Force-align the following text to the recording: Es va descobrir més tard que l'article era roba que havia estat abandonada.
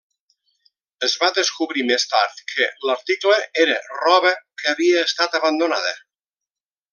Es 1.07 1.11
va 1.23 1.27
descobrir 1.35 1.83
més 1.89 2.05
tard 2.13 2.41
que 2.53 2.69
l'article 2.91 3.37
era 3.65 3.77
roba 3.99 4.33
que 4.63 4.73
havia 4.73 5.05
estat 5.11 5.39
abandonada. 5.43 5.95